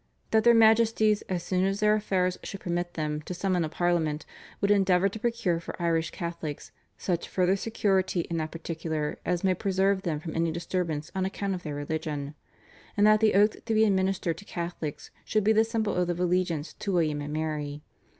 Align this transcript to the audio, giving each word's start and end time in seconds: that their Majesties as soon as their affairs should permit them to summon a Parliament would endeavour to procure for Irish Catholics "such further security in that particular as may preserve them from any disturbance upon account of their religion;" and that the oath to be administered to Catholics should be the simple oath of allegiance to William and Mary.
that 0.31 0.43
their 0.43 0.55
Majesties 0.55 1.21
as 1.29 1.43
soon 1.43 1.63
as 1.63 1.79
their 1.79 1.93
affairs 1.93 2.35
should 2.41 2.61
permit 2.61 2.95
them 2.95 3.21
to 3.21 3.35
summon 3.35 3.63
a 3.63 3.69
Parliament 3.69 4.25
would 4.59 4.71
endeavour 4.71 5.07
to 5.07 5.19
procure 5.19 5.59
for 5.59 5.79
Irish 5.79 6.09
Catholics 6.09 6.71
"such 6.97 7.29
further 7.29 7.55
security 7.55 8.21
in 8.21 8.37
that 8.37 8.49
particular 8.49 9.19
as 9.27 9.43
may 9.43 9.53
preserve 9.53 10.01
them 10.01 10.19
from 10.19 10.35
any 10.35 10.51
disturbance 10.51 11.09
upon 11.09 11.25
account 11.25 11.53
of 11.53 11.61
their 11.61 11.75
religion;" 11.75 12.33
and 12.97 13.05
that 13.05 13.19
the 13.19 13.35
oath 13.35 13.63
to 13.63 13.75
be 13.75 13.85
administered 13.85 14.39
to 14.39 14.43
Catholics 14.43 15.11
should 15.23 15.43
be 15.43 15.53
the 15.53 15.63
simple 15.63 15.93
oath 15.93 16.09
of 16.09 16.19
allegiance 16.19 16.73
to 16.73 16.93
William 16.93 17.21
and 17.21 17.31
Mary. 17.33 17.83